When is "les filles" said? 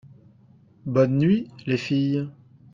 1.67-2.25